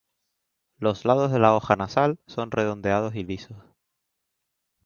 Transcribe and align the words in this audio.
Los 0.79 1.05
lados 1.05 1.31
de 1.31 1.37
la 1.37 1.53
hoja 1.55 1.75
nasal 1.75 2.17
son 2.25 2.49
redondeados 2.49 3.13
y 3.13 3.23
lisos. 3.23 3.63